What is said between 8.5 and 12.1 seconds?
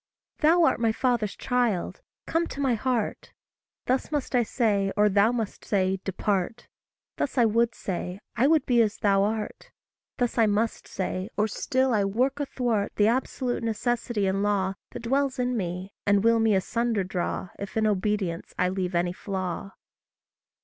be as thou art; Thus I must say, or still I